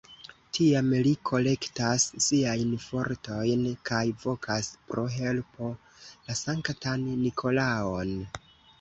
[0.57, 5.73] Tiam li kolektas siajn fortojn kaj vokas pro helpo
[6.11, 8.21] la sanktan Nikolaon.